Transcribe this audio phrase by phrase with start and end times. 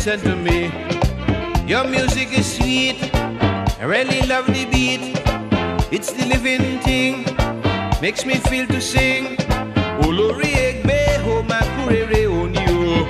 [0.00, 0.72] said to me,
[1.66, 2.96] Your music is sweet.
[3.12, 5.00] I really love the beat.
[5.92, 7.24] It's the living thing.
[8.00, 9.36] Makes me feel to sing.
[10.06, 13.04] Olórí ẹgbẹ́ o máa kúrèrè òní o.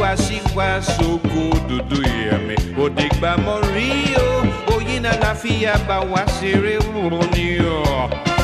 [0.00, 2.56] Wá sí wá sóko dúdú ìyàmì.
[2.82, 3.58] Òdìgbà mọ̀
[4.26, 4.28] o.
[4.74, 6.74] Oyin náà láfíà bá wá ṣeré
[7.20, 8.39] òní o.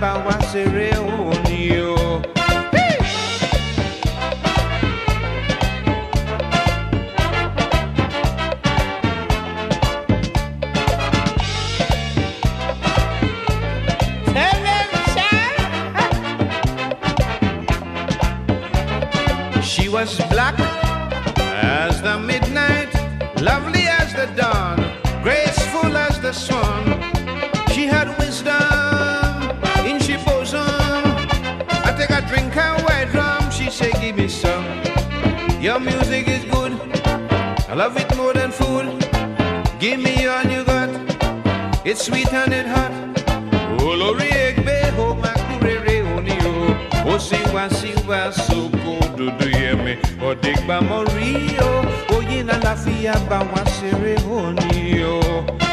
[0.00, 0.95] bá wá ṣeré
[37.76, 38.86] love it more than food.
[39.78, 40.88] Give me all you got.
[41.84, 42.92] It's sweet and it hot.
[43.80, 46.54] Oh, Olórí ẹgbẹ́ ó oh, máa kúrèrè òní o.
[47.06, 49.94] Oh, ó sì wá sí wá sóko dúdú yẹmi.
[50.28, 51.30] Ọ̀dìgbà mọ̀ rí
[51.68, 51.72] o.
[52.16, 55.65] Oyin náà láfíà bá wá ṣeré òní o.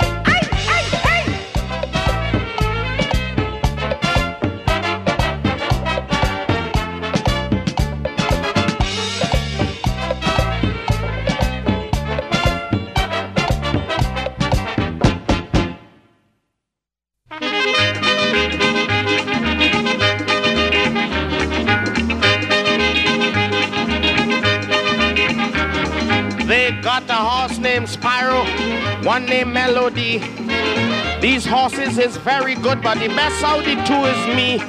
[31.75, 34.59] Is very good, but the best out the two is me.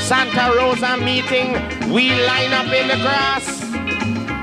[0.00, 1.52] Santa Rosa meeting,
[1.92, 3.60] we line up in the grass.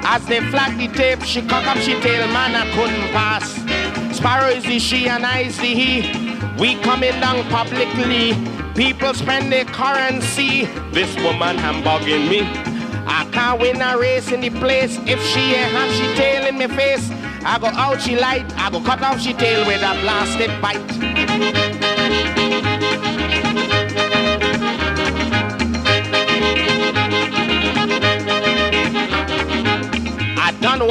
[0.05, 4.15] As they flag the tape, she cock up she tail, man, I couldn't pass.
[4.15, 6.01] Sparrow is the she and I is the he.
[6.59, 8.33] We coming down publicly.
[8.75, 10.65] People spend their currency.
[10.91, 12.41] This woman I'm bugging me.
[13.07, 16.57] I can't win a race in the place if she ain't have she tail in
[16.57, 17.09] my face.
[17.43, 21.08] I go out she light, I go cut off she tail with a blasted bite.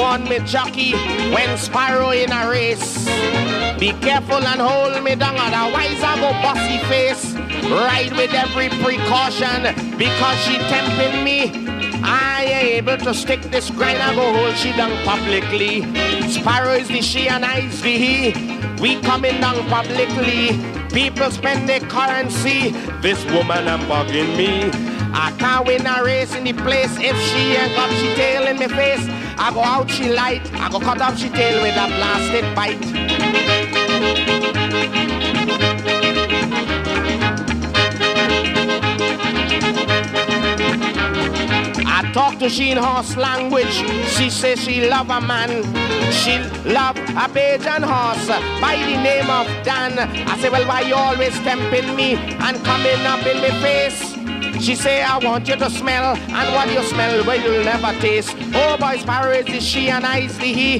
[0.09, 0.93] One me jockey
[1.33, 3.05] when Sparrow in a race.
[3.79, 7.35] Be careful and hold me down, otherwise I go bossy face.
[7.69, 9.61] Ride with every precaution
[9.97, 11.51] because she tempting me.
[12.03, 12.43] I
[12.73, 15.81] able to stick this grind, I go hold she down publicly.
[16.27, 18.58] Sparrow is the she and is the he.
[18.79, 20.57] We coming down publicly.
[20.93, 22.71] People spend their currency.
[23.01, 24.71] This woman I'm bugging me.
[25.13, 28.57] I can't win a race in the place if she ain't got she tail in
[28.57, 29.05] my face.
[29.37, 33.18] I go out she light, I go cut off she tail with a blasted bite.
[42.19, 43.83] To she horse language.
[44.15, 45.49] She says she love a man.
[46.11, 46.37] She
[46.69, 48.27] love a Bajan horse
[48.61, 49.97] by the name of Dan.
[49.99, 54.13] I say, well, why you always tempting me and coming up in my face?
[54.63, 58.35] She say, I want you to smell, and what you smell, well, you'll never taste.
[58.53, 60.79] Oh, boys, Sparrow is she and I is the he.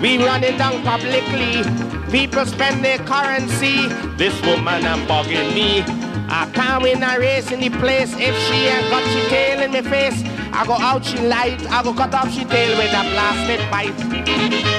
[0.00, 1.62] We run it down publicly.
[2.10, 3.88] People spend their currency.
[4.16, 5.82] This woman I'm bugging me.
[6.28, 9.72] I can't win a race in the place if she ain't got she tail in
[9.72, 10.39] my face.
[10.52, 14.69] I go out she light, I go cut off she tail with a blasted bite.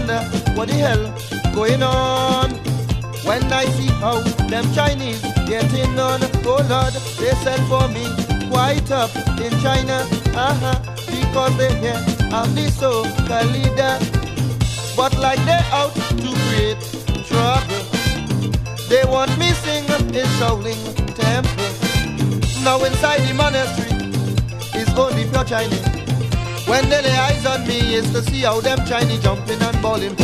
[0.00, 0.20] Wonder
[0.56, 2.50] what the hell going on.
[3.24, 8.04] When I see how them Chinese getting on, oh Lord, they sell for me
[8.50, 12.00] quite up in China, uh-huh, because they hear
[12.32, 13.98] I'm the soca leader.
[14.96, 16.80] But like they're out to create
[17.28, 17.84] trouble,
[18.88, 20.80] they want me sing in Shaolin
[21.14, 21.70] Temple.
[22.64, 23.90] Now inside the monastery
[24.80, 25.99] is only pure Chinese.
[26.70, 30.14] When they lay eyes on me is to see how them Chinese jumping and balling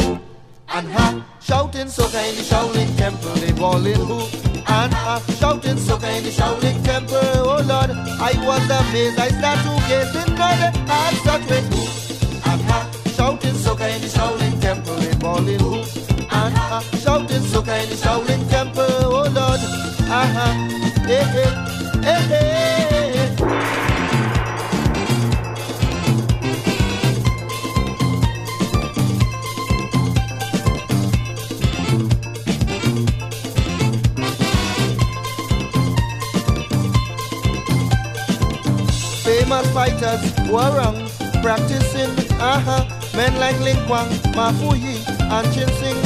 [0.69, 4.21] and ha, shouting in the Shaolin Temple, they balling who
[4.55, 7.19] and ha, shouting in the Shaolin Temple.
[7.19, 9.19] Oh Lord, I was amazed.
[9.19, 11.83] I start to gaze in God and such way who
[12.49, 12.79] and ha,
[13.17, 15.75] shouting in the Shaolin Temple, they balling who
[16.31, 18.85] and ha, shouting in the Shaolin Temple.
[18.87, 19.61] Oh Lord,
[20.15, 20.49] ah ha,
[21.09, 21.51] hey hey
[22.05, 22.66] hey hey.
[39.77, 40.97] Fighters are wrong,
[41.43, 42.09] practicing,
[42.41, 42.83] uh-huh,
[43.15, 46.01] men like Ling Kwang, Ma Fu Yi, and Chin Sing,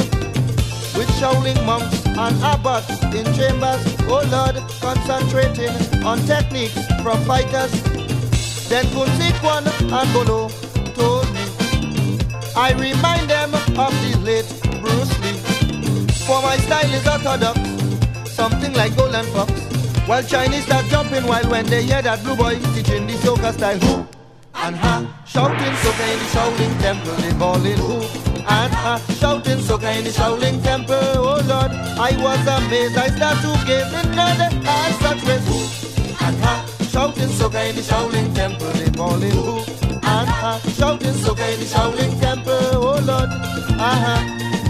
[0.91, 3.79] with Shaolin monks and abbots in chambers,
[4.11, 5.71] oh Lord, concentrating
[6.03, 7.71] on techniques from fighters.
[8.67, 9.07] Then Kun
[9.39, 10.49] Kwan and Bono
[10.91, 12.19] told me,
[12.57, 14.51] I remind them of the late
[14.81, 15.39] Bruce Lee,
[16.27, 17.57] for my style is orthodox,
[18.31, 19.80] something like Golden Fox.
[20.07, 23.77] While Chinese start jumping while when they hear that blue boy teaching the soca style
[23.79, 24.07] who?
[24.55, 28.01] And ha shouting soca in the Shaolin temple they balling who?
[28.41, 31.71] And ha shouting soca in the Shaolin temple oh Lord
[32.01, 33.87] I was amazed I start to in
[34.41, 39.31] the eyes such ways who and ha shouting soca in the Shaolin temple they balling
[39.31, 39.59] who?
[40.01, 43.29] And ha shouting soca in the Shaolin temple oh Lord
[43.79, 44.15] ah ha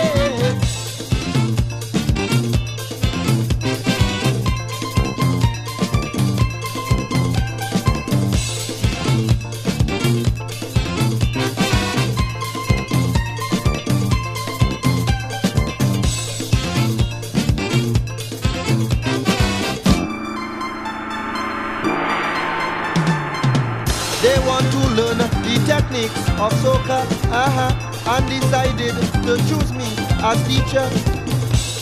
[26.48, 27.00] of soca,
[27.30, 29.88] uh-huh, and decided to choose me
[30.24, 30.88] as teacher.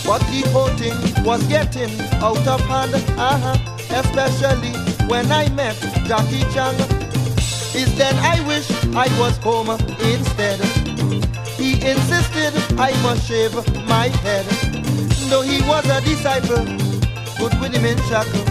[0.07, 1.93] But the whole thing was getting
[2.23, 3.57] out of hand, uh-huh,
[3.91, 4.73] especially
[5.07, 5.79] when I met
[6.09, 6.75] Jackie Chan.
[7.77, 9.70] Is then I wish I was home
[10.01, 10.58] instead.
[11.61, 13.55] He insisted I must shave
[13.87, 14.46] my head.
[15.29, 16.65] Though he was a disciple,
[17.39, 18.46] good with him in shackle.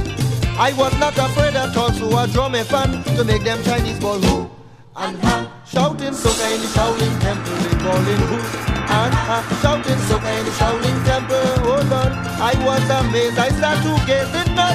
[0.58, 4.00] I was not afraid at all, so I draw my fan to make them Chinese
[4.00, 4.50] ball who
[4.98, 10.52] and ha, shouting in the Shaolin Temple, they calling who and ha, shouting in the
[10.60, 11.36] Shaolin Temple.
[11.66, 13.38] Oh Lord, I was amazed.
[13.38, 14.68] I start to gaze in the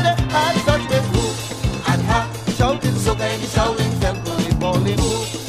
[0.43, 1.25] and such with who
[1.93, 2.21] and ha,
[2.57, 5.40] shouting in the Shaolin Temple, they calling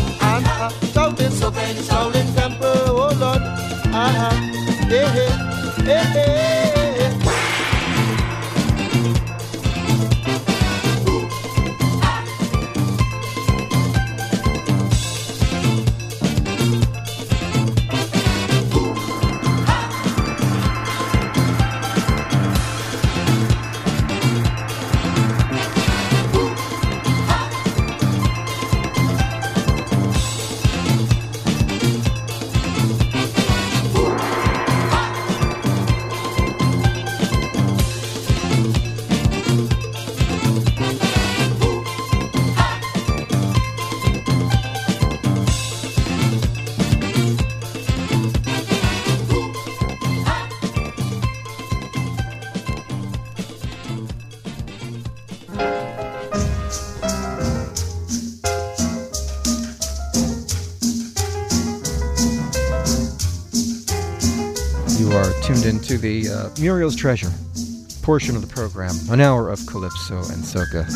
[66.01, 67.31] the uh, Muriel's Treasure
[68.01, 68.95] portion of the program.
[69.11, 70.89] An hour of Calypso and Soca.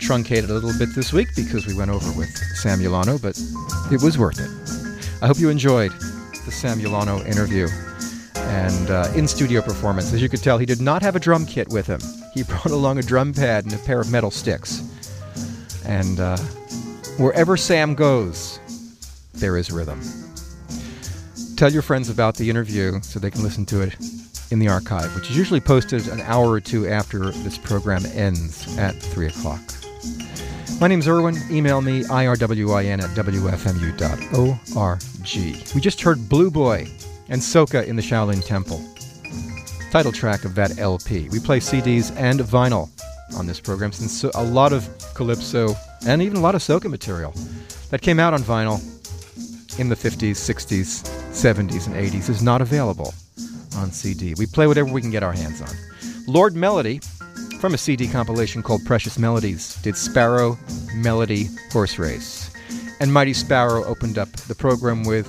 [0.00, 3.36] Truncated a little bit this week because we went over with Sam Ulano, but
[3.92, 5.22] it was worth it.
[5.22, 5.90] I hope you enjoyed
[6.44, 7.66] the Sam Ulano interview
[8.36, 10.12] and uh, in studio performance.
[10.12, 12.00] As you could tell, he did not have a drum kit with him.
[12.32, 14.82] He brought along a drum pad and a pair of metal sticks.
[15.84, 16.36] And uh,
[17.18, 18.60] wherever Sam goes,
[19.34, 20.00] there is rhythm.
[21.56, 23.96] Tell your friends about the interview so they can listen to it
[24.50, 28.76] in the archive, which is usually posted an hour or two after this program ends
[28.78, 29.60] at 3 o'clock.
[30.80, 31.36] My name's Irwin.
[31.50, 32.32] Email me, irwin
[33.00, 34.14] at wfmu.org.
[35.74, 36.86] We just heard Blue Boy
[37.28, 38.84] and Soca in the Shaolin Temple.
[39.90, 41.28] Title track of that LP.
[41.30, 42.90] We play CDs and vinyl
[43.36, 45.74] on this program since a lot of calypso
[46.06, 47.32] and even a lot of soca material
[47.90, 48.80] that came out on vinyl
[49.80, 53.14] in the 50s, 60s, 70s, and 80s is not available
[53.76, 54.34] on CD.
[54.36, 55.74] We play whatever we can get our hands on.
[56.26, 57.00] Lord Melody,
[57.60, 60.58] from a CD compilation called Precious Melodies, did Sparrow
[60.94, 62.50] Melody Horse Race.
[63.00, 65.26] And Mighty Sparrow opened up the program with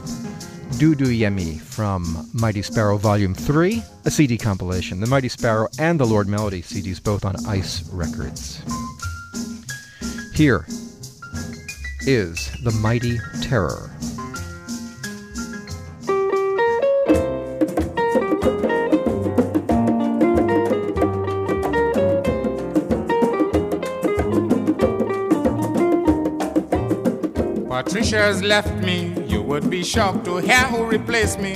[0.79, 4.99] Dudu Yemi from Mighty Sparrow Volume 3, a CD compilation.
[4.99, 8.61] The Mighty Sparrow and the Lord Melody CDs both on Ice Records.
[10.33, 10.65] Here
[12.01, 13.89] is The Mighty Terror.
[27.87, 31.55] Patricia has left me, you would be shocked to hear who replaced me.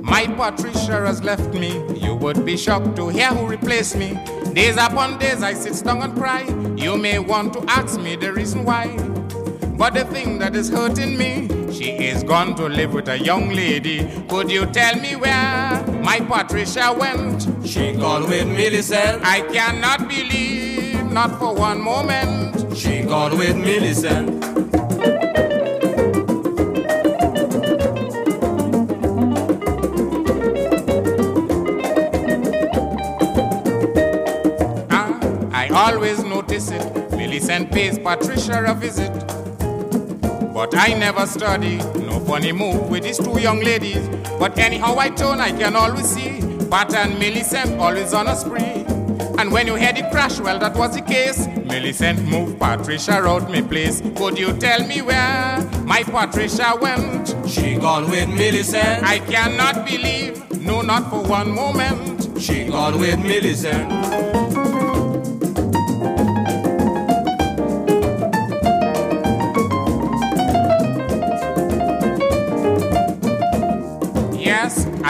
[0.00, 4.18] My Patricia has left me, you would be shocked to hear who replaced me.
[4.54, 6.44] Days upon days I sit down and cry.
[6.78, 8.86] You may want to ask me the reason why.
[9.76, 13.50] But the thing that is hurting me, she is gone to live with a young
[13.50, 14.08] lady.
[14.30, 17.46] Could you tell me where my Patricia went?
[17.68, 19.22] She gone with Millicent.
[19.22, 22.74] I cannot believe, not for one moment.
[22.74, 24.53] She gone with Millicent.
[37.54, 39.12] Millicent pays Patricia a visit.
[40.52, 44.08] But I never study, no funny move with these two young ladies.
[44.40, 48.84] But anyhow I turn, I can always see Pat and Millicent always on a spree.
[49.38, 51.46] And when you hear the crash, well, that was the case.
[51.46, 54.00] Millicent moved Patricia out my place.
[54.16, 57.36] Could you tell me where my Patricia went?
[57.48, 59.04] She gone with Millicent.
[59.04, 62.40] I cannot believe, no, not for one moment.
[62.40, 64.43] She gone with Millicent.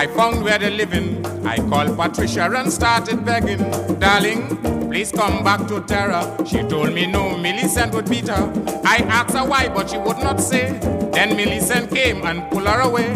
[0.04, 1.24] I found where they're living.
[1.46, 3.64] I called Patricia and started begging.
[3.98, 4.54] Darling,
[4.90, 6.36] please come back to Terror.
[6.44, 8.52] She told me no, Millicent would beat her.
[8.84, 10.78] I asked her why, but she would not say.
[11.14, 13.14] Then Millicent came and pulled her away.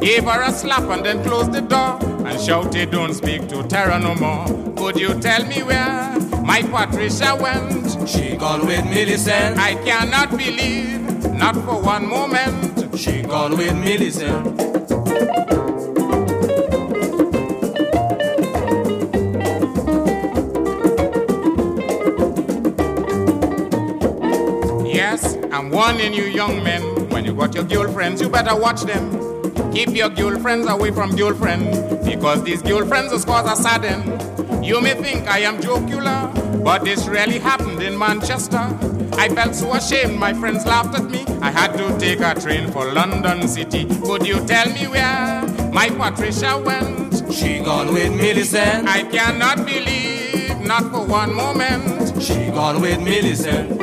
[0.00, 1.98] Gave her a slap and then closed the door.
[2.24, 4.46] And shouted, don't speak to Terror no more.
[4.76, 8.08] Could you tell me where my Patricia went?
[8.08, 9.58] She gone with Millicent.
[9.58, 11.00] I cannot believe,
[11.32, 12.96] not for one moment.
[12.96, 15.49] She gone with Millicent.
[25.60, 29.10] I'm warning you, young men, when you got your girlfriends, you better watch them.
[29.72, 34.64] Keep your girlfriends away from girlfriends, because these girlfriends will cause a sudden.
[34.64, 36.32] You may think I am jocular,
[36.64, 38.74] but this really happened in Manchester.
[39.18, 41.26] I felt so ashamed, my friends laughed at me.
[41.42, 43.84] I had to take a train for London City.
[44.00, 45.42] Could you tell me where
[45.74, 47.30] my Patricia went?
[47.30, 48.88] She gone with Millicent.
[48.88, 52.22] I cannot believe, not for one moment.
[52.22, 53.78] She gone with Millicent.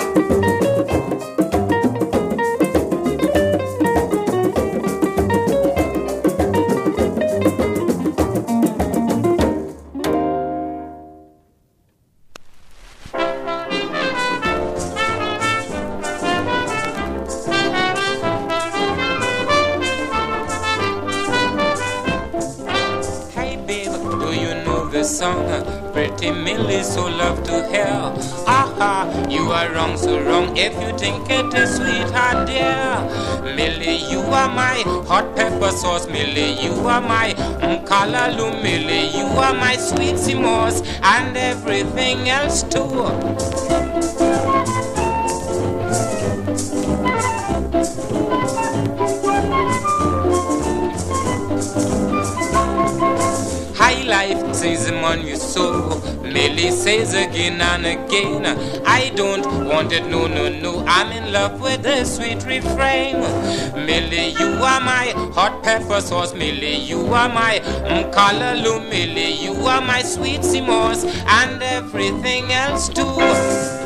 [30.57, 33.55] If you think it is sweetheart, ah, dear.
[33.55, 36.07] Millie, you are my hot pepper sauce.
[36.07, 38.61] Millie, you are my mm, mkalalu.
[38.61, 43.76] Millie, you are my sweet simos and everything else too.
[54.57, 56.01] Says the man you sow.
[56.23, 58.43] Millie says again and again,
[58.87, 60.83] I don't want it, no, no, no.
[60.87, 63.19] I'm in love with the sweet refrain.
[63.85, 66.33] Millie, you are my hot pepper sauce.
[66.33, 68.89] Millie, you are my mkalalu.
[68.89, 73.76] Millie, you are my sweet simos and everything else too.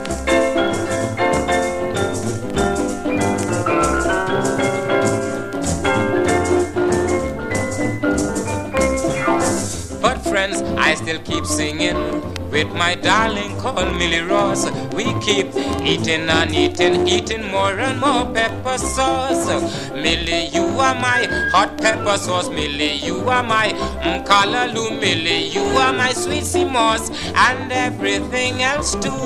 [11.12, 11.98] Still keep singing
[12.52, 14.70] with my darling called Millie Ross.
[14.94, 15.48] we keep
[15.84, 19.46] eating and eating, eating more and more pepper sauce.
[19.92, 22.50] Millie, you are my hot pepper sauce.
[22.50, 23.68] Millie, you are my
[24.04, 25.00] mkalalu.
[25.02, 29.22] Millie, you are my sweet moss and everything else too.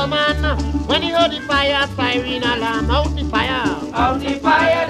[0.00, 3.76] When he heard the fire, firing alarm, out the fire.
[3.92, 4.89] Out the fire.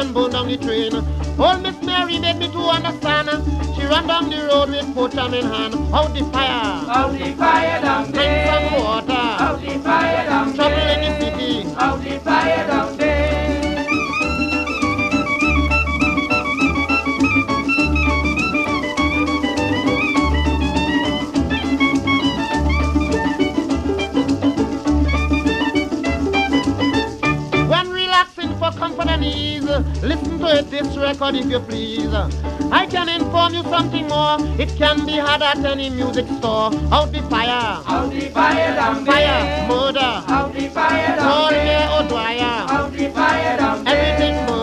[0.00, 0.94] tumble down the train.
[1.38, 3.28] Old Miss Mary made me to understand.
[3.74, 5.74] She ran down the road with potam in hand.
[5.92, 8.46] Out the fire, out the fire down there.
[8.46, 10.56] Drink some water, out the fire down there.
[10.56, 11.99] Trouble in the city, out
[35.42, 36.70] at any music store.
[36.92, 37.82] Out the fire.
[37.86, 40.00] Out the fire down Fire, murder.
[40.00, 41.88] Out the fire down there.
[41.88, 42.66] All O'Dwyer.
[42.70, 44.59] Out the fire down Everything burning.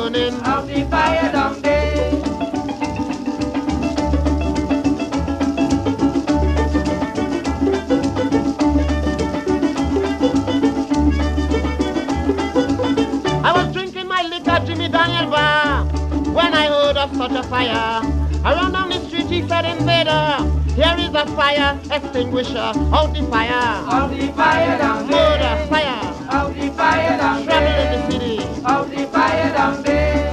[17.29, 18.01] Such a fire.
[18.45, 20.37] Around down the street, he said, invader.
[20.75, 22.57] Here is a fire extinguisher.
[22.57, 23.51] Out the fire.
[23.51, 25.39] Out the fire down there.
[25.39, 26.13] Murder, fire.
[26.29, 27.93] Out the fire down Trouble there.
[27.93, 28.63] in the city.
[28.65, 30.27] Out the fire down there.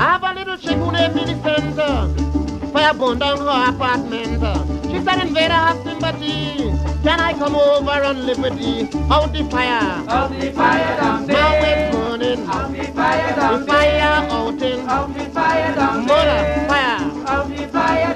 [0.00, 2.72] I have a little chick who named Millicent.
[2.72, 4.47] Fire burned down her apartment.
[4.98, 6.72] She said invader has sympathy.
[7.04, 8.88] Can I come over on liberty?
[9.08, 10.02] Out the fire.
[10.08, 11.36] Out the fire down there.
[11.36, 12.46] Now it's burning.
[12.48, 14.88] Out the fire down the fire out in.
[14.88, 16.68] Out the fire down there.
[16.68, 17.28] fire.
[17.28, 18.14] Out the fire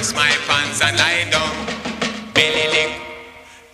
[0.00, 1.52] fix my pants and lie down.
[2.32, 2.92] Belly lick,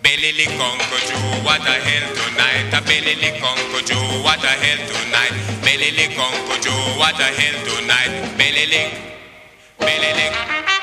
[0.03, 2.67] belly lick, Uncle Joe, what a hell tonight.
[2.77, 5.35] A belly lick, Uncle Joe, what a hell tonight.
[5.63, 8.11] Belly lick, Uncle Joe, what a hell tonight.
[8.37, 8.91] Belly lick,
[9.79, 10.76] belly lick.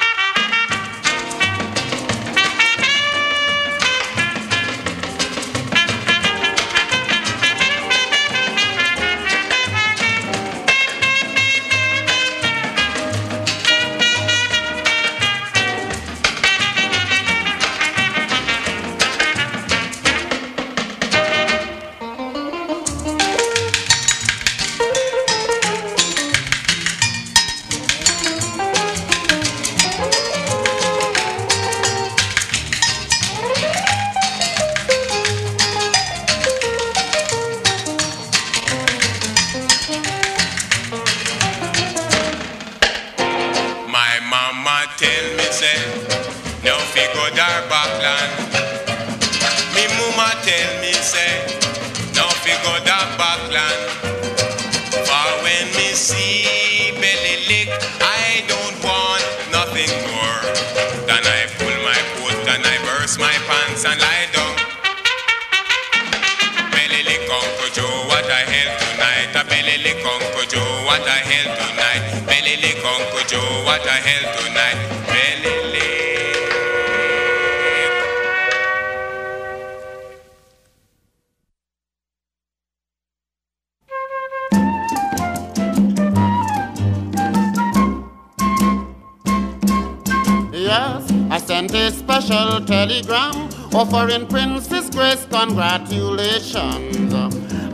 [90.66, 97.14] I sent a special telegram offering Princess Grace congratulations.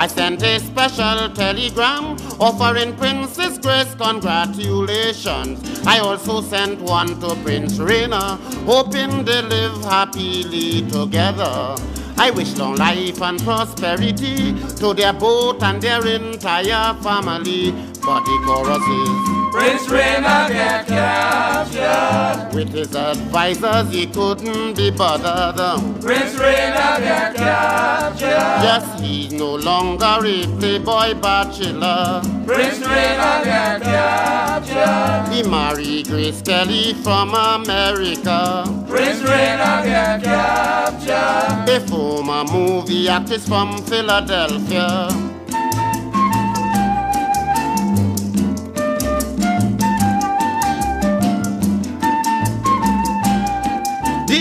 [0.01, 5.87] I sent a special telegram offering Princess Grace congratulations.
[5.87, 11.77] I also sent one to Prince Rainier, hoping they live happily together.
[12.19, 17.71] I wish long life and prosperity to their boat and their entire family.
[18.03, 22.55] But the chorus is Prince Rainier get captured.
[22.55, 25.57] with his advisors, he couldn't be bothered.
[26.01, 28.61] Prince Rainier get captured.
[28.63, 32.23] Yes, he's no longer a playboy bachelor.
[32.47, 35.35] Prince Rainier get captured.
[35.35, 38.65] He married Grace Kelly from America.
[38.89, 41.69] Prince Rainier get captured.
[41.69, 45.40] A former movie actress from Philadelphia.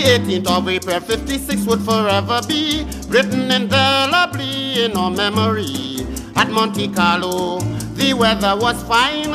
[0.00, 6.06] The 18th of April 56 would forever be written indelibly in our memory.
[6.36, 7.60] At Monte Carlo,
[7.96, 9.30] the weather was fine.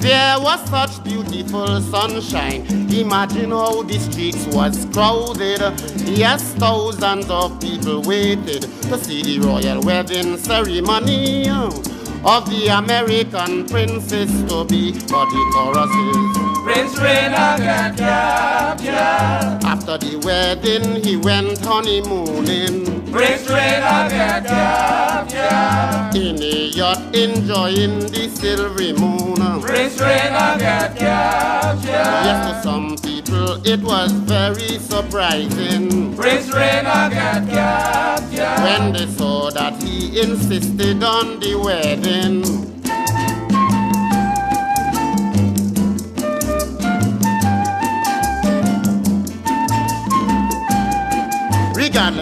[0.00, 2.66] There was such beautiful sunshine.
[2.92, 5.60] Imagine how the streets was crowded.
[6.08, 14.42] Yes, thousands of people waited to see the royal wedding ceremony of the American princess
[14.50, 14.90] to be.
[14.90, 16.47] But the chorus is.
[16.64, 19.64] Prince get captured.
[19.64, 26.20] After the wedding, he went honeymooning Prince Rainier get captured.
[26.20, 29.62] in a yacht, enjoying the silvery moon.
[29.62, 31.88] Prince Rainier get captured.
[31.88, 38.62] Yes, to some people it was very surprising Prince get captured.
[38.62, 42.67] when they saw that he insisted on the wedding.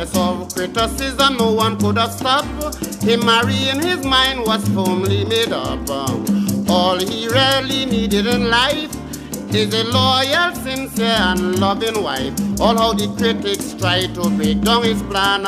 [0.07, 3.81] Regardless of criticism, no one could have stopped him marrying.
[3.81, 5.89] His mind was firmly made up.
[6.69, 8.95] All he really needed in life
[9.55, 12.35] is a loyal, sincere, and loving wife.
[12.61, 15.45] All how the critics tried to break down his plan.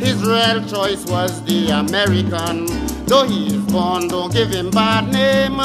[0.00, 2.66] His real choice was the American.
[3.06, 5.58] Though he is born, don't give him bad name.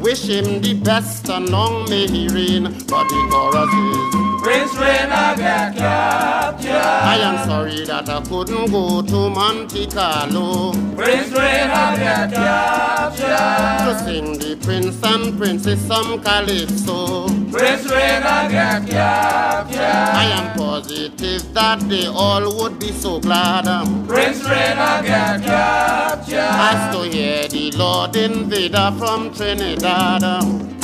[0.00, 2.64] Wish him the best and long may he reign.
[2.64, 4.21] But the chorus is.
[4.42, 6.72] Prince Rainier get captured.
[6.72, 13.86] I am sorry that I couldn't go to Monte Carlo Prince Rainier get captured.
[13.86, 17.28] to sing the prince and princess some calypso.
[17.52, 19.78] Prince Rainier get captured.
[19.78, 23.64] I am positive that they all would be so glad
[24.08, 26.34] Prince Rainier get captured.
[26.34, 30.81] as to hear the Lord invader from Trinidad.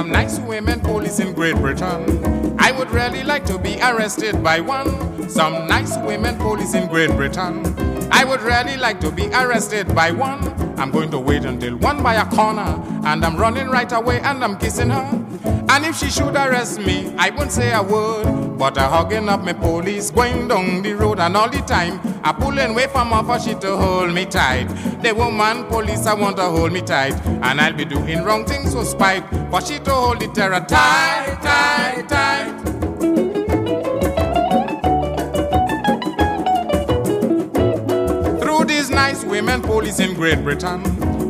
[0.00, 2.56] Some nice women police in Great Britain.
[2.58, 5.28] I would really like to be arrested by one.
[5.28, 7.62] Some nice women police in Great Britain.
[8.10, 10.40] I would really like to be arrested by one.
[10.80, 14.42] I'm going to wait until one by a corner, and I'm running right away and
[14.42, 15.04] I'm kissing her.
[15.68, 19.44] And if she should arrest me, I won't say a word, but I'm hugging up
[19.44, 23.22] my police going down the road, and all the time I pulling away from her
[23.22, 24.66] for she to hold me tight.
[25.02, 28.74] The woman police I want to hold me tight, and I'll be doing wrong things
[28.74, 32.60] for spite, for she to hold the terror tight, tight, tight.
[38.40, 40.82] Through these nice women police in Great Britain,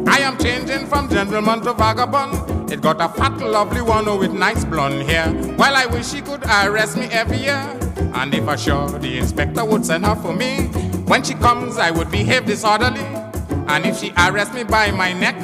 [0.09, 2.72] I am changing from gentleman to vagabond.
[2.72, 5.33] It got a fat, lovely one with nice blonde hair.
[5.57, 7.80] Well, I wish she could arrest me every year.
[8.14, 10.66] And if I sure the inspector would send her for me,
[11.07, 13.05] when she comes, I would behave disorderly.
[13.68, 15.37] And if she arrests me by my neck,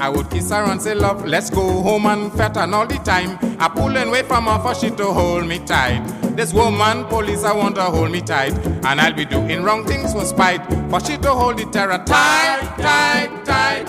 [0.00, 2.98] I would kiss her and say, Love, let's go home and fat and all the
[2.98, 3.38] time.
[3.60, 6.04] I pulling away from her for she to hold me tight.
[6.36, 8.52] This woman, police, I want to hold me tight.
[8.84, 10.64] And I'll be doing wrong things for spite.
[10.88, 13.88] For she to hold the terror tight, tight, tight.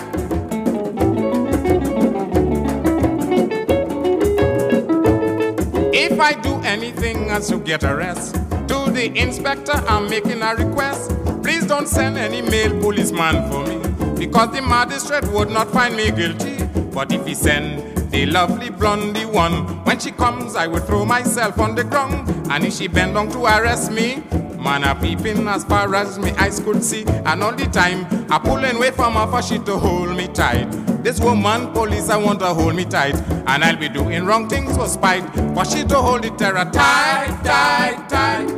[5.94, 11.10] If I do anything as to get arrest, to the inspector I'm making a request.
[11.42, 13.78] Please don't send any male policeman for me,
[14.18, 16.58] because the magistrate would not find me guilty.
[16.92, 21.58] But if he send the lovely blondie one, when she comes I will throw myself
[21.58, 22.28] on the ground.
[22.50, 24.22] And if she bend down to arrest me,
[24.58, 27.04] man a peeping as far as me eyes could see.
[27.06, 30.68] And all the time I pulling away from her for she to hold me tight.
[31.02, 33.14] This woman, police, I want to hold me tight.
[33.46, 35.24] And I'll be doing wrong things for spite.
[35.54, 38.50] For she to hold the terror tight, tight, tight.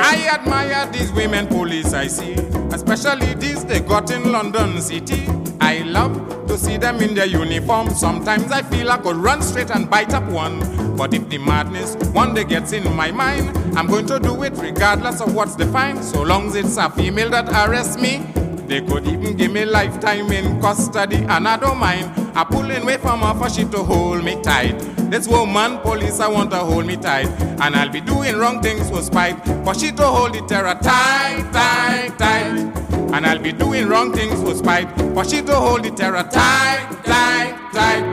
[0.00, 2.34] I admire these women police I see,
[2.72, 5.26] especially these they got in London City.
[5.60, 7.90] I love to see them in their uniform.
[7.90, 10.58] Sometimes I feel I could run straight and bite up one.
[10.96, 14.54] But if the madness one day gets in my mind, I'm going to do it
[14.56, 16.02] regardless of what's the fine.
[16.02, 18.26] So long as it's a female that arrests me,
[18.66, 22.10] they could even give me lifetime in custody, and I don't mind.
[22.36, 24.78] I pulling away from her for she to hold me tight.
[25.10, 27.28] This woman, police, I want to hold me tight.
[27.60, 29.42] And I'll be doing wrong things for spite.
[29.64, 32.97] For she to hold the terror tight, tight, tight.
[33.14, 34.88] And I'll be doing wrong things for spite.
[35.14, 38.04] For she to hold the terror tight, tight, tight.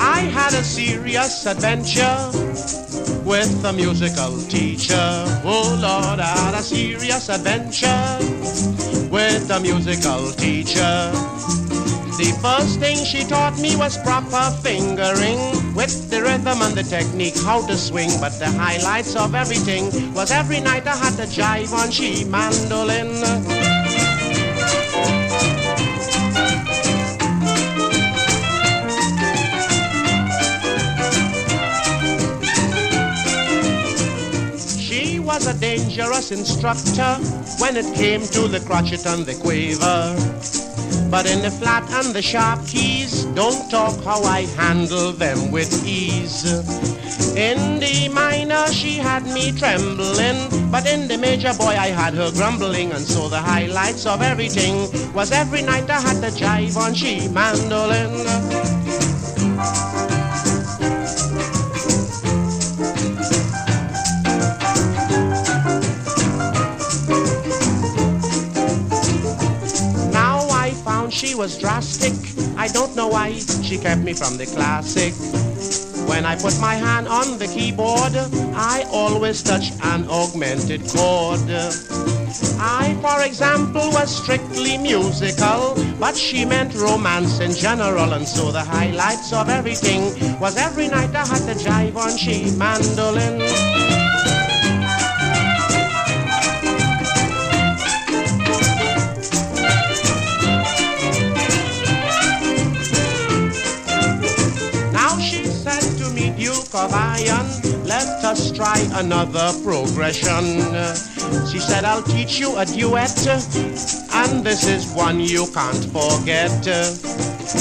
[0.00, 2.30] I had a serious adventure
[3.24, 5.24] with a musical teacher.
[5.44, 6.20] Oh Lord,
[6.62, 8.18] a serious adventure
[9.10, 11.10] with a musical teacher.
[12.18, 15.38] The first thing she taught me was proper fingering
[15.74, 18.10] with the rhythm and the technique, how to swing.
[18.20, 23.81] But the highlights of everything was every night I had to jive on she mandolin.
[35.32, 37.14] Was a dangerous instructor
[37.58, 40.14] when it came to the crotchet and the quaver.
[41.10, 45.86] But in the flat and the sharp keys, don't talk how I handle them with
[45.86, 46.44] ease.
[47.34, 52.30] In the minor, she had me trembling, but in the major, boy, I had her
[52.32, 52.92] grumbling.
[52.92, 54.74] And so the highlights of everything
[55.14, 58.91] was every night I had to jive on she mandolin.
[71.42, 72.14] Was drastic.
[72.56, 75.12] I don't know why she kept me from the classic.
[76.08, 78.14] When I put my hand on the keyboard,
[78.54, 81.40] I always touch an augmented chord.
[82.60, 88.62] I, for example, was strictly musical, but she meant romance in general, and so the
[88.62, 90.00] highlights of everything
[90.38, 93.91] was every night I had to jive on she mandolin.
[106.74, 107.46] Of Iron,
[107.84, 110.44] let us try another progression.
[111.50, 116.64] She said, I'll teach you a duet, and this is one you can't forget.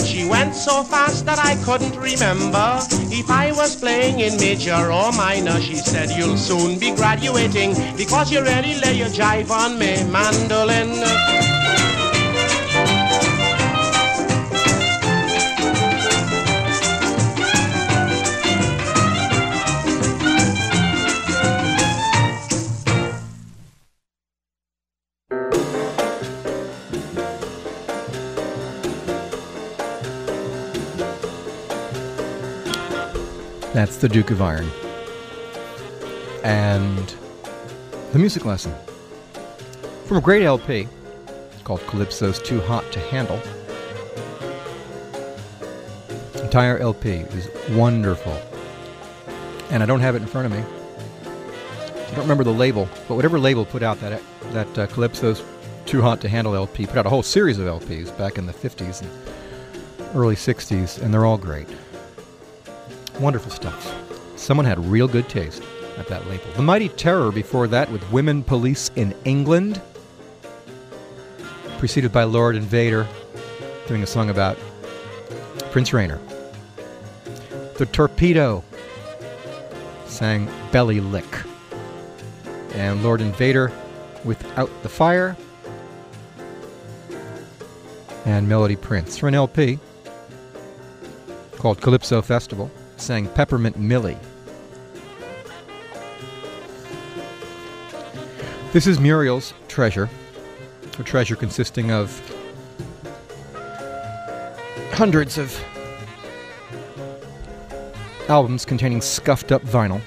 [0.06, 2.80] She went so fast that I couldn't remember
[3.12, 5.60] if I was playing in major or minor.
[5.60, 11.51] She said, You'll soon be graduating because you really lay your jive on me, mandolin.
[33.82, 34.70] That's the Duke of Iron.
[36.44, 37.16] And
[38.12, 38.72] the music lesson
[40.06, 40.88] from a great LP
[41.64, 43.42] called Calypso's Too Hot to Handle.
[46.44, 48.40] Entire LP is wonderful.
[49.72, 50.64] And I don't have it in front of me.
[51.96, 55.42] I don't remember the label, but whatever label put out that that uh, Calypso's
[55.88, 58.54] Too Hot to Handle LP put out a whole series of LPs back in the
[58.54, 59.10] 50s and
[60.16, 61.68] early 60s, and they're all great.
[63.22, 63.96] Wonderful stuff.
[64.36, 65.62] Someone had real good taste
[66.00, 66.46] at that label.
[66.56, 69.80] The Mighty Terror before that with Women Police in England.
[71.78, 73.08] preceded by Lord Invader
[73.88, 74.58] doing a song about
[75.70, 76.20] Prince Rainier.
[77.78, 78.64] The Torpedo
[80.08, 81.44] sang Belly Lick.
[82.74, 83.72] And Lord Invader
[84.26, 85.38] Without the Fire.
[88.26, 89.78] And Melody Prince for an LP
[91.58, 94.18] called Calypso Festival sang Peppermint Milly.
[98.72, 100.10] This is Muriel's treasure,
[101.00, 102.22] a treasure consisting of
[104.94, 105.60] hundreds of
[108.30, 110.00] albums containing scuffed up vinyl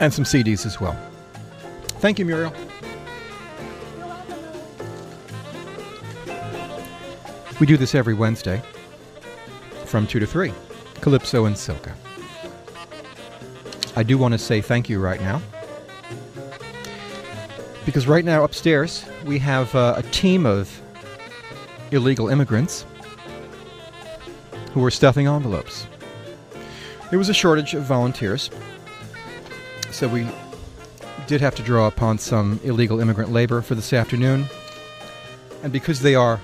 [0.00, 0.98] and some CDs as well.
[2.00, 2.52] Thank you, Muriel.
[7.60, 8.60] We do this every Wednesday
[9.92, 10.50] from 2 to 3,
[11.02, 11.92] Calypso and Soca.
[13.94, 15.42] I do want to say thank you right now
[17.84, 20.80] because right now upstairs we have uh, a team of
[21.90, 22.86] illegal immigrants
[24.72, 25.86] who are stuffing envelopes.
[27.10, 28.50] There was a shortage of volunteers,
[29.90, 30.26] so we
[31.26, 34.46] did have to draw upon some illegal immigrant labor for this afternoon.
[35.62, 36.40] And because they are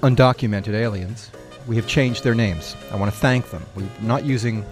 [0.00, 1.30] undocumented aliens,
[1.66, 2.76] we have changed their names.
[2.92, 3.64] I want to thank them.
[3.74, 4.64] We're not using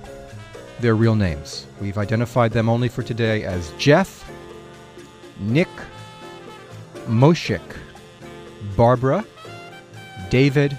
[0.81, 1.67] their real names.
[1.81, 4.31] We've identified them only for today as Jeff,
[5.41, 5.69] Nick,
[7.07, 7.63] Moshik,
[8.77, 9.25] Barbara,
[10.31, 10.77] David,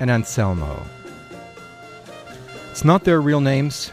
[0.00, 0.82] and Anselmo.
[2.70, 3.92] It's not their real names,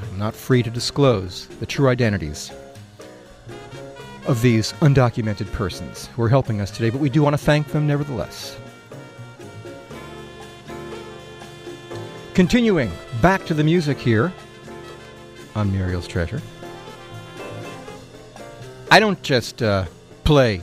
[0.00, 2.50] but I'm not free to disclose the true identities
[4.26, 7.68] of these undocumented persons who are helping us today, but we do want to thank
[7.68, 8.56] them nevertheless.
[12.40, 14.32] Continuing back to the music here
[15.54, 16.40] on Muriel's Treasure.
[18.90, 19.84] I don't just uh,
[20.24, 20.62] play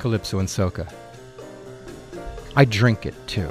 [0.00, 0.92] calypso and soca.
[2.56, 3.48] I drink it too.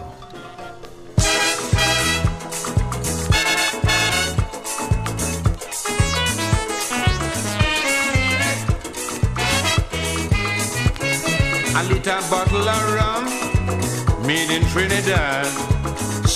[11.78, 15.77] A little bottle of rum made in Trinidad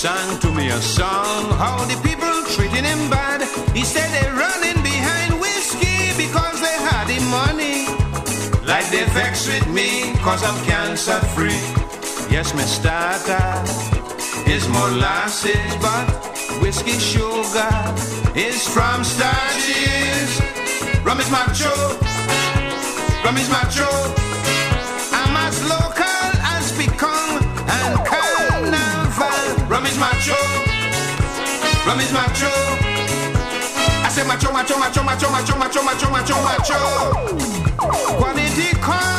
[0.02, 3.40] sang to me a song how the people treating him bad.
[3.78, 7.86] He said they're running behind whiskey because they had the money.
[8.66, 11.62] Like they vex with me cause I'm cancer free.
[12.34, 13.46] Yes, my starter
[14.50, 16.08] is molasses, but
[16.64, 17.78] whiskey sugar
[18.34, 20.30] is from starches.
[21.06, 21.76] Rum is macho,
[23.24, 24.31] rum is macho.
[30.02, 30.36] Macho,
[31.86, 32.50] rum is macho.
[34.04, 36.80] I say macho, macho, macho, macho, macho, macho, macho, macho, macho.
[38.18, 39.11] Quality control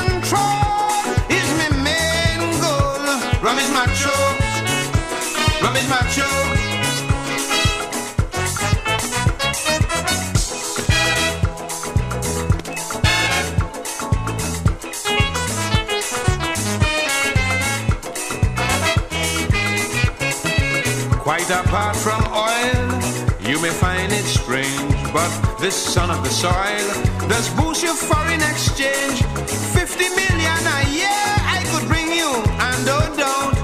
[21.23, 23.01] Quite apart from oil,
[23.49, 28.43] you may find it strange, but this son of the soil does boost your foreign
[28.43, 29.23] exchange.
[29.23, 33.57] 50 million a year I could bring you, and oh, don't.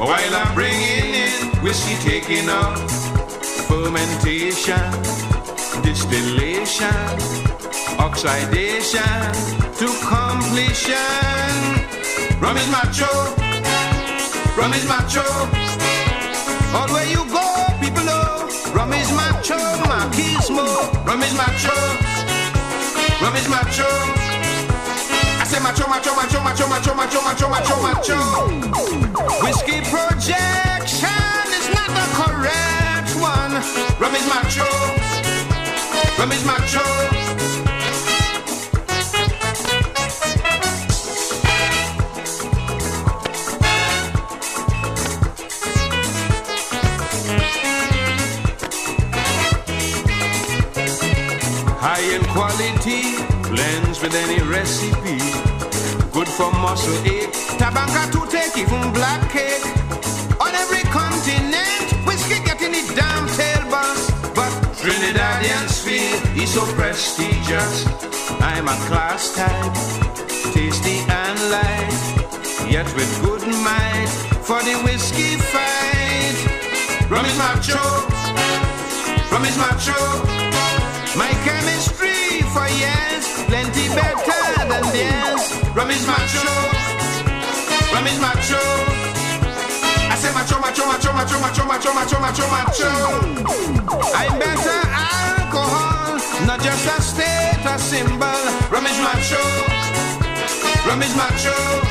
[0.00, 2.76] While I'm bringing in whiskey, taking up
[3.70, 4.90] fermentation,
[5.86, 7.06] distillation,
[8.02, 9.30] oxidation
[9.78, 10.96] to completion.
[12.42, 13.12] Rum is macho,
[14.58, 15.75] rum is macho.
[16.76, 17.46] All where you go,
[17.80, 19.56] people know rum is macho,
[19.88, 20.66] machismo.
[21.06, 21.72] Rum is my macho,
[23.24, 23.88] rum is macho.
[25.40, 28.18] I say macho, macho, macho, macho, macho, macho, macho, macho, macho.
[29.42, 33.56] Whiskey projection is not the correct one.
[33.98, 34.68] Rum is macho,
[36.18, 37.25] rum is macho.
[52.86, 55.18] Quality, blends with any recipe.
[56.12, 59.64] Good for muscle ache, tabanka to take, even black cake.
[60.40, 64.10] On every continent, whiskey getting it damn tail boss.
[64.34, 67.86] But Trinidadian feel is so prestigious.
[68.40, 69.74] I'm a class type,
[70.54, 74.10] tasty and light, yet with good might
[74.42, 76.36] for the whiskey fight.
[77.10, 77.82] Rum is macho,
[79.32, 80.00] rum is macho.
[81.16, 82.15] My chemistry
[82.52, 84.42] for years, plenty better
[84.74, 85.42] and beers.
[85.74, 86.46] Rum is macho.
[87.92, 88.62] Rum is macho.
[90.10, 92.90] I say macho, macho, macho, macho, macho, macho, macho, macho, macho.
[94.14, 98.42] I'm better alcohol, not just a status symbol.
[98.70, 99.42] Rum is macho.
[100.86, 101.85] Rum is macho.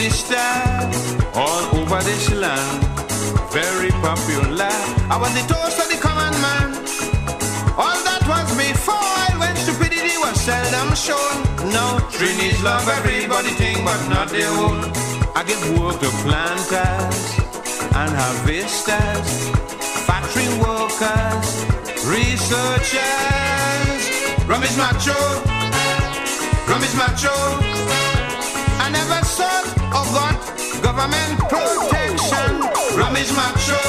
[0.00, 0.08] The
[1.34, 2.80] all over this land,
[3.52, 4.72] very popular.
[5.12, 6.72] I was the toast of the common man.
[7.76, 11.44] All that was before when stupidity was seldom shown.
[11.68, 14.88] No, Trinity's love everybody think, but not their own.
[15.36, 17.36] I give work to planters
[17.92, 19.52] and harvesters,
[20.08, 21.48] factory workers,
[22.08, 23.04] researchers.
[24.48, 25.20] Rum is macho,
[26.72, 27.36] rum is macho
[28.80, 30.38] I never sought or got
[30.82, 32.52] government protection.
[32.96, 33.80] Rum is macho.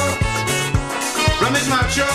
[1.42, 2.08] Rum is macho.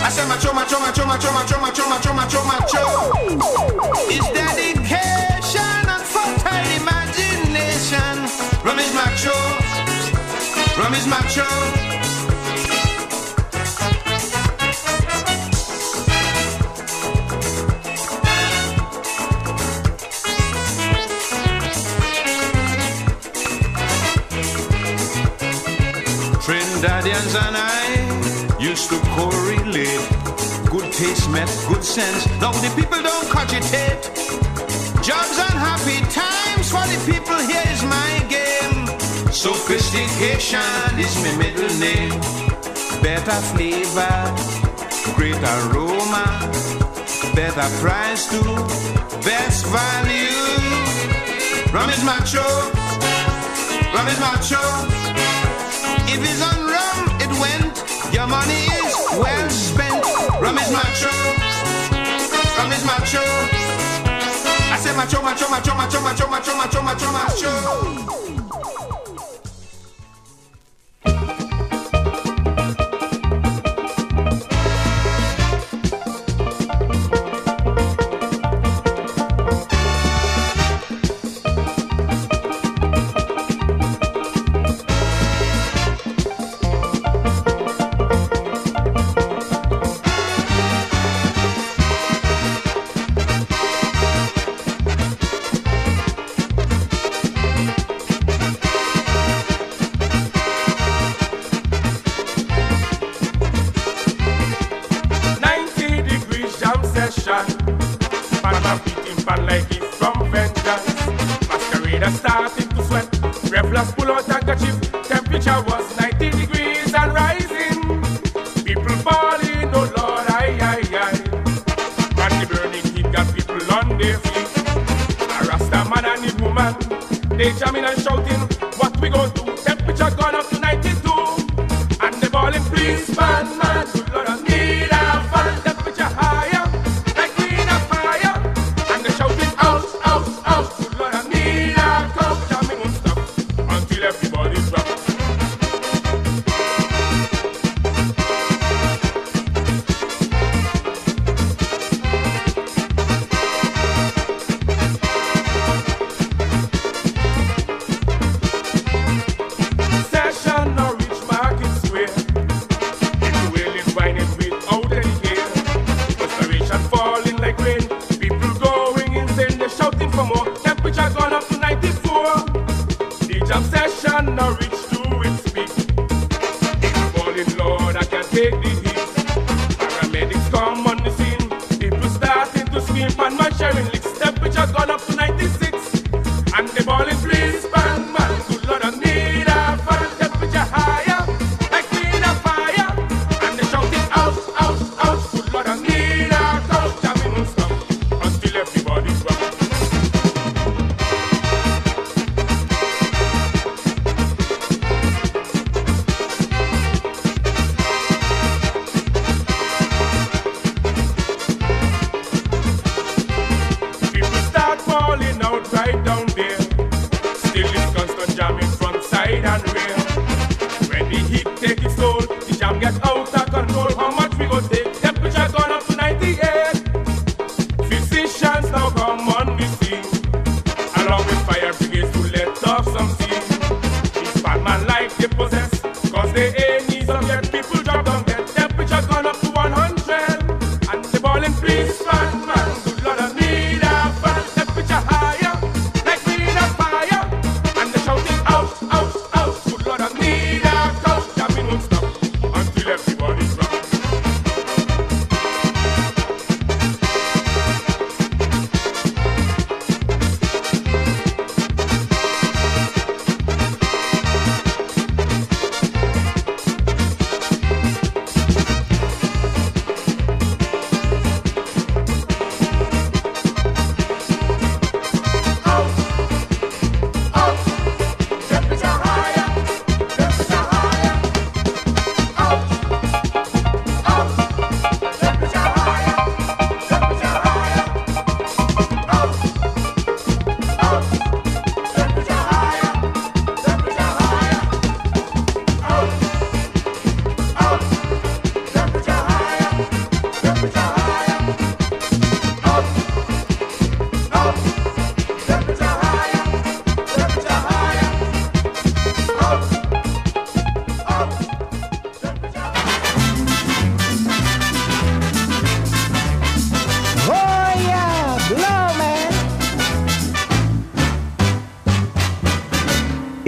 [0.00, 2.84] I say macho, macho, macho, macho, macho, macho, macho, macho, macho.
[4.08, 8.16] It's dedication and fertile imagination.
[8.64, 9.36] Rum is macho.
[10.80, 12.07] Rum is macho.
[27.18, 30.08] Daddians and I used to correlate.
[30.70, 32.26] Good taste met good sense.
[32.40, 34.02] Now the people don't cogitate.
[35.02, 37.38] Jobs and happy times for the people.
[37.50, 38.86] Here is my game.
[39.32, 42.20] Sophistication is my middle name.
[43.02, 44.18] Better flavor,
[45.16, 46.26] great aroma,
[47.34, 48.54] better price too,
[49.26, 50.38] best value.
[51.72, 52.46] Rum is macho,
[53.92, 54.62] rum is macho.
[56.10, 56.77] If it's it
[57.40, 57.84] went.
[58.12, 60.04] Your money is well spent.
[60.40, 61.12] Rum is macho.
[62.58, 63.22] Rum is macho.
[64.70, 68.27] I say macho, macho, macho, macho, macho, macho, macho, macho, macho.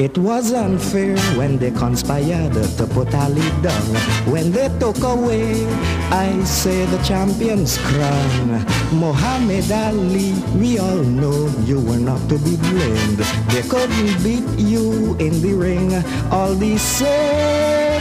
[0.00, 3.84] It was unfair when they conspired to put Ali down.
[4.32, 5.68] When they took away,
[6.08, 8.64] I say the champion's crown.
[8.96, 13.20] Muhammad Ali, we all know you were not to be blamed.
[13.52, 15.92] They couldn't beat you in the ring
[16.32, 18.00] all the same.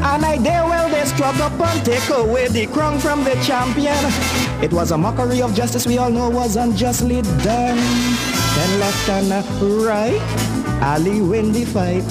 [0.00, 4.00] And I dare well they struck up and take away the crown from the champion.
[4.64, 7.76] It was a mockery of justice we all know was unjustly done.
[8.56, 9.28] Then left and
[9.84, 10.53] right
[10.84, 12.04] Ali win the fight.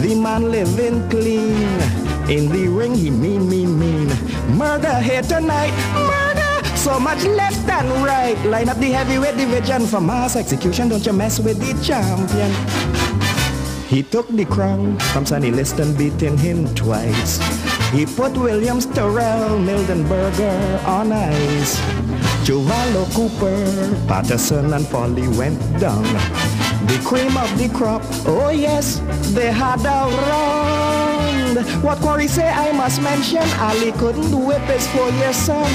[0.00, 1.68] The man living clean.
[2.30, 4.08] In the ring he mean, mean, mean.
[4.56, 5.76] Murder here tonight.
[5.92, 6.76] Murder.
[6.76, 8.38] So much left and right.
[8.46, 10.88] Line up the heavyweight division for mass execution.
[10.88, 12.50] Don't you mess with the champion.
[13.86, 17.36] He took the crown from Sonny Liston, beating him twice.
[17.92, 22.27] He put Williams, Terrell, Mildenberger on ice.
[22.44, 26.02] Chuvalo Cooper, Patterson, and Folley went down.
[26.86, 29.00] The cream of the crop, oh yes,
[29.34, 31.58] they had a round.
[31.82, 35.70] What Quarry say I must mention, Ali couldn't whip his four-year son.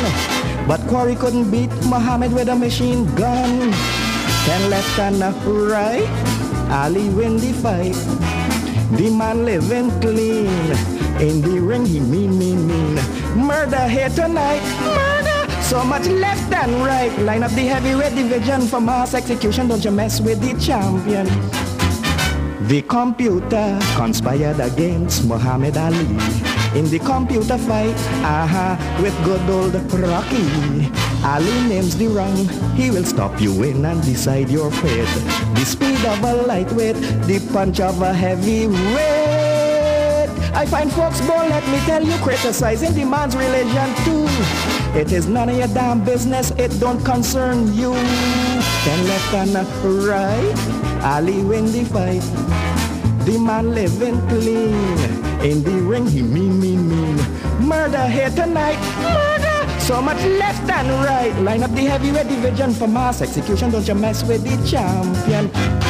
[0.67, 3.71] But Quarry couldn't beat Muhammad with a machine gun.
[4.45, 6.07] Ten left and a right,
[6.71, 7.95] Ali win the fight.
[8.97, 10.49] The man living clean.
[11.21, 12.95] In the ring he mean, mean, mean.
[13.35, 15.12] Murder here tonight.
[15.73, 17.11] So much left and right.
[17.25, 19.67] Line up the heavyweight division for mass execution.
[19.67, 21.25] Don't you mess with the champion.
[22.67, 26.05] The computer conspired against Muhammad Ali.
[26.77, 30.45] In the computer fight, aha, with good old Rocky.
[31.25, 32.37] Ali names the wrong,
[32.77, 35.09] he will stop you in and decide your fate.
[35.57, 39.12] The speed of a lightweight, the punch of a heavyweight.
[40.55, 44.25] I find folks born, let me tell you, criticizing the man's religion too.
[44.97, 47.93] It is none of your damn business, it don't concern you.
[48.85, 49.55] Then left and
[50.07, 52.21] right, Ali win the fight.
[53.25, 54.99] The man living clean.
[55.43, 57.15] In the ring, he mean, mean, mean.
[57.59, 59.79] Murder here tonight, murder.
[59.79, 61.33] So much left and right.
[61.41, 63.71] Line up the heavyweight division for mass execution.
[63.71, 65.82] Don't you mess with the champion.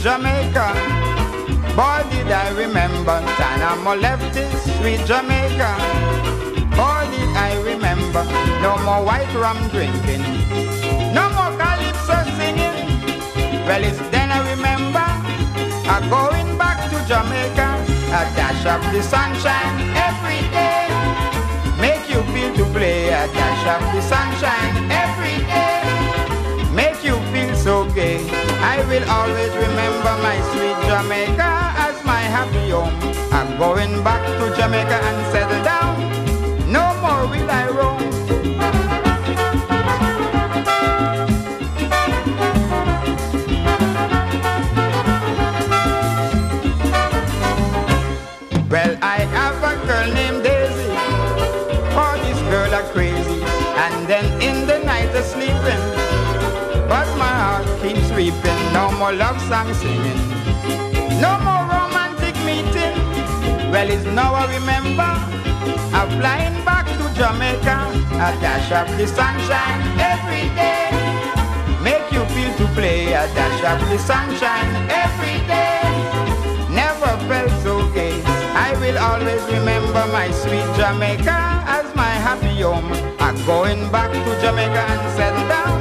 [0.00, 0.72] Jamaica.
[1.76, 4.48] Boy, did I remember Tanamo left this
[4.78, 5.70] sweet Jamaica.
[6.78, 8.24] Boy, did I remember
[8.62, 10.22] no more white rum drinking,
[11.12, 12.88] no more calypso singing.
[13.66, 15.04] Well, it's then I remember
[15.92, 17.68] I going back to Jamaica.
[18.08, 19.76] A dash of the sunshine
[20.08, 20.88] every day.
[21.80, 24.87] Make you feel to play a dash of the sunshine
[28.88, 31.52] will always remember my sweet Jamaica
[31.86, 32.94] as my happy home.
[33.30, 36.72] I'm going back to Jamaica and settle down.
[36.72, 38.17] No more will I roam.
[59.08, 60.20] More love song singing,
[61.24, 62.96] no more romantic meeting.
[63.72, 65.10] Well, it's now I remember,
[65.96, 67.76] I'm flying back to Jamaica,
[68.26, 69.80] a dash of the sunshine
[70.12, 70.90] every day.
[71.82, 75.88] Make you feel to play, a dash of the sunshine every day.
[76.68, 78.20] Never felt so gay.
[78.66, 81.38] I will always remember my sweet Jamaica
[81.78, 82.92] as my happy home.
[83.20, 85.78] I'm going back to Jamaica and settle down.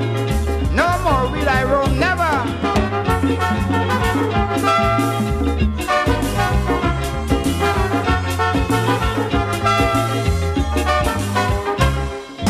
[0.73, 2.76] No more will I roam, never.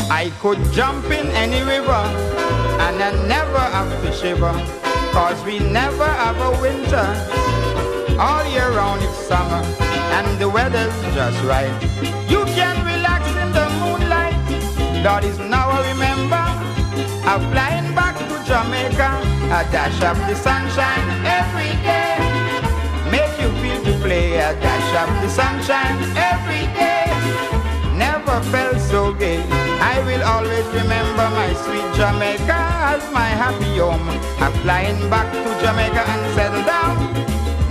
[0.09, 2.03] I could jump in any river
[2.85, 4.53] and I never have to shiver.
[5.11, 7.07] Cause we never have a winter.
[8.19, 9.63] All year round it's summer
[10.17, 11.73] and the weather's just right.
[12.29, 14.35] You can relax in the moonlight.
[15.03, 16.43] That is now I remember.
[17.25, 19.36] I'm flying back to Jamaica.
[19.47, 22.19] A dash of the sunshine every day.
[23.09, 24.35] Make you feel to play.
[24.35, 27.07] A dash of the sunshine every day.
[27.95, 29.41] Never felt so gay.
[29.79, 32.59] I will always remember my sweet Jamaica
[32.91, 34.09] as my happy home.
[34.43, 36.97] I'm flying back to Jamaica and settle down.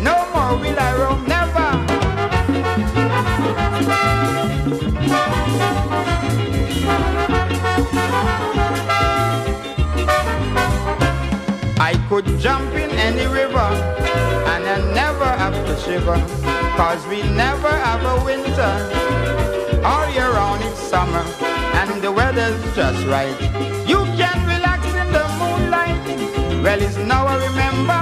[0.03, 1.66] No more will I roam, never.
[11.79, 13.68] I could jump in any river
[14.53, 16.16] and I never have to shiver.
[16.77, 18.72] Cause we never have a winter.
[19.85, 21.24] All year round it's summer
[21.81, 23.39] and the weather's just right.
[23.87, 26.01] You can relax in the moonlight.
[26.64, 28.01] Well, it's now I remember.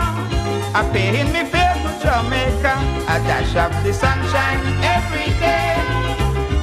[0.78, 2.74] I pay in me fare to Jamaica.
[3.10, 5.74] A dash of the sunshine every day.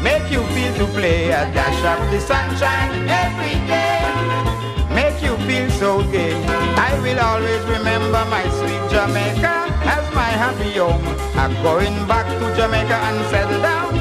[0.01, 1.27] Make you feel to play.
[1.31, 3.80] A dash of the sunshine every day.
[5.51, 6.31] Feel so gay.
[6.87, 11.03] I will always remember my sweet Jamaica as my happy home.
[11.35, 13.91] I'm going back to Jamaica and settle down.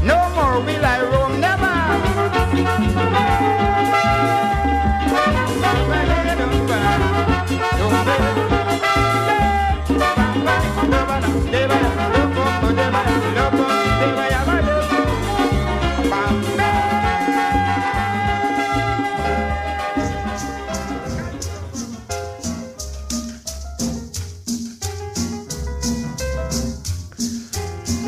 [0.00, 1.17] No more will I roam,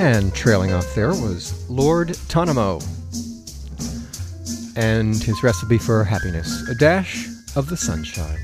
[0.01, 2.83] And trailing off there was Lord Tanamo
[4.75, 8.39] and his recipe for happiness a dash of the sunshine.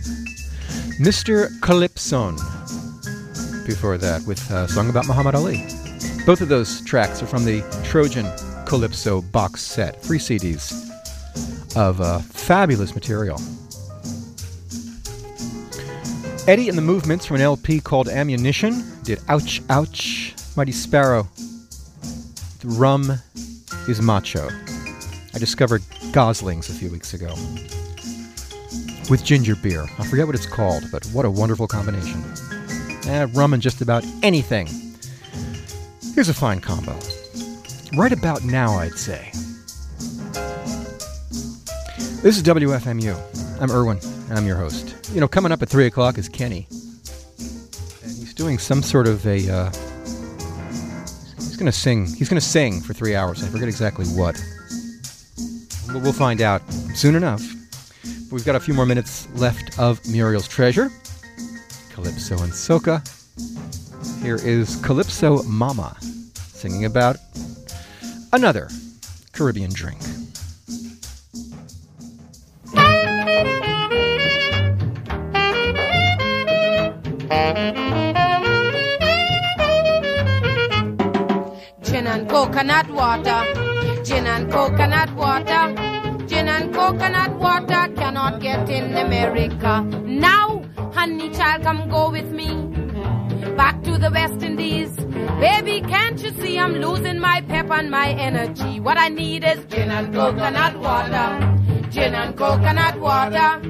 [1.01, 1.49] Mr.
[1.63, 2.35] Calypson,
[3.67, 5.65] before that, with a song about Muhammad Ali.
[6.27, 8.27] Both of those tracks are from the Trojan
[8.67, 10.75] Calypso box set, three CDs
[11.75, 13.41] of uh, fabulous material.
[16.47, 21.27] Eddie and the Movements from an LP called Ammunition did Ouch Ouch, Mighty Sparrow.
[22.69, 23.13] Rum
[23.87, 24.49] is macho.
[25.33, 27.29] I discovered Goslings a few weeks ago
[29.09, 29.85] with ginger beer.
[30.01, 32.25] I forget what it's called, but what a wonderful combination.
[33.07, 34.67] Eh, rum and just about anything.
[36.17, 36.99] Here's a fine combo.
[37.97, 39.31] Right about now, I'd say.
[42.21, 43.17] This is WFMU.
[43.63, 44.97] I'm Irwin, and I'm your host.
[45.15, 46.67] You know, coming up at 3 o'clock is Kenny.
[48.03, 49.49] And he's doing some sort of a.
[49.49, 49.71] Uh,
[51.57, 52.07] he's to sing.
[52.15, 53.43] He's to sing for three hours.
[53.43, 54.35] I forget exactly what.
[55.87, 56.61] But we'll find out
[56.95, 57.43] soon enough.
[58.31, 60.91] We've got a few more minutes left of Muriel's Treasure.
[61.95, 63.01] Calypso and Soca.
[64.23, 65.97] Here is Calypso Mama
[66.35, 67.17] singing about
[68.35, 68.69] another
[69.33, 70.01] Caribbean drink.
[82.57, 85.75] Coconut water, gin and coconut water,
[86.27, 89.83] gin and coconut water cannot get in America.
[89.83, 90.63] Now,
[90.95, 92.49] honey child, come go with me
[93.59, 94.97] back to the West Indies.
[95.39, 98.81] Baby, can't you see I'm losing my pep and my energy?
[98.81, 101.29] What I need is gin and coconut water,
[101.91, 103.61] gin and coconut water.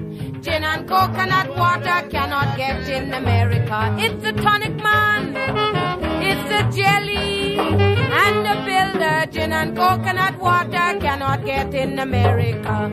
[0.42, 3.96] Gin and coconut water cannot get in America.
[3.98, 5.85] It's a tonic, man.
[6.28, 9.26] It's a jelly and a builder.
[9.30, 12.90] Gin and coconut water cannot get in America.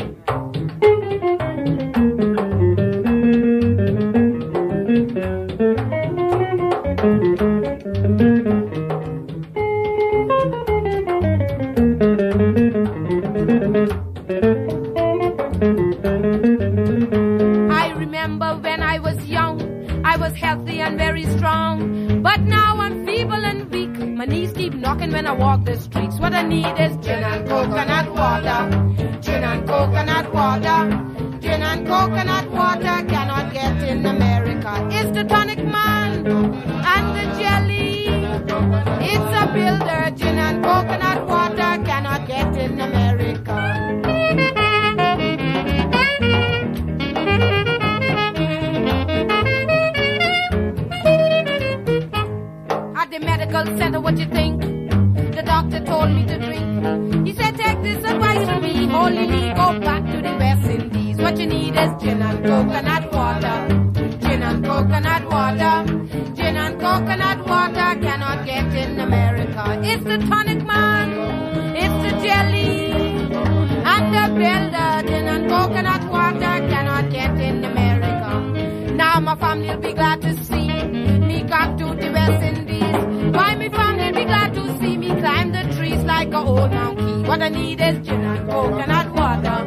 [87.27, 89.57] What I need is gin and coconut water.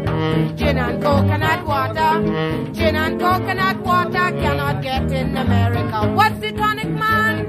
[0.56, 2.72] Gin and coconut water.
[2.72, 6.12] Gin and coconut water cannot get in America.
[6.14, 7.46] What's the tonic, man?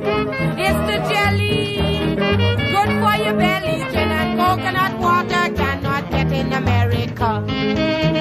[0.58, 2.16] It's the jelly.
[2.16, 3.78] Good for your belly.
[3.92, 8.17] Gin and coconut water cannot get in America.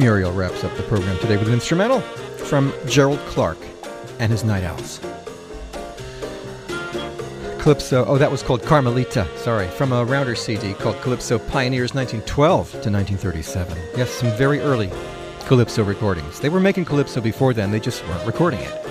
[0.00, 3.58] Muriel wraps up the program today with an instrumental from Gerald Clark
[4.18, 4.98] and his Night Owls.
[7.58, 12.70] Calypso, oh, that was called Carmelita, sorry, from a rounder CD called Calypso Pioneers 1912
[12.70, 13.76] to 1937.
[13.94, 14.90] Yes, some very early
[15.40, 16.40] Calypso recordings.
[16.40, 18.86] They were making Calypso before then, they just weren't recording it.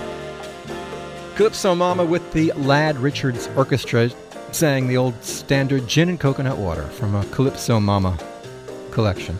[1.35, 4.11] Calypso Mama with the Lad Richards Orchestra
[4.51, 8.15] sang the old standard Gin and Coconut Water from a Calypso Mama
[8.91, 9.35] collection.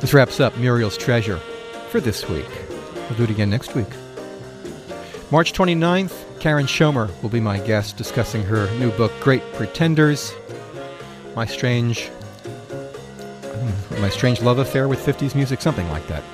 [0.00, 1.36] This wraps up Muriel's Treasure
[1.90, 2.48] for this week.
[2.94, 3.88] We'll do it again next week.
[5.30, 10.32] March 29th, Karen Schoemer will be my guest discussing her new book, Great Pretenders
[11.36, 12.10] My Strange.
[14.00, 16.24] My Strange Love Affair with 50s Music, something like that.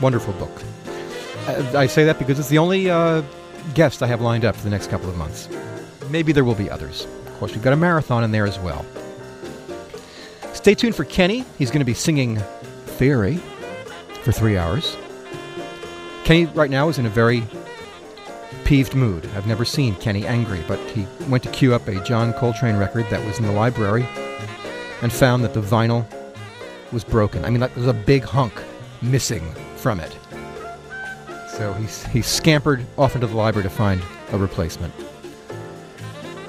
[0.00, 0.62] Wonderful book.
[1.46, 3.22] Uh, I say that because it's the only uh,
[3.74, 5.48] guest I have lined up for the next couple of months.
[6.10, 7.04] Maybe there will be others.
[7.26, 8.84] Of course, we've got a marathon in there as well.
[10.54, 11.44] Stay tuned for Kenny.
[11.56, 12.42] He's going to be singing
[13.02, 13.38] Theory
[14.22, 14.96] for three hours.
[16.22, 17.42] Kenny, right now, is in a very
[18.62, 19.28] peeved mood.
[19.34, 23.06] I've never seen Kenny angry, but he went to queue up a John Coltrane record
[23.10, 24.06] that was in the library
[25.02, 26.06] and found that the vinyl
[26.92, 27.44] was broken.
[27.44, 28.62] I mean, like, there's a big hunk
[29.02, 30.16] missing from it.
[31.56, 34.00] So he, he scampered off into the library to find
[34.30, 34.94] a replacement.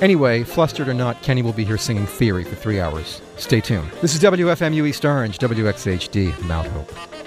[0.01, 3.21] Anyway, flustered or not, Kenny will be here singing Theory for three hours.
[3.37, 3.89] Stay tuned.
[4.01, 7.22] This is WFMU East Orange, WXHD, Mount Hope.